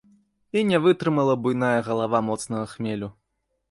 [0.57, 3.17] І не вытрымала буйная галава моцнага хмелю.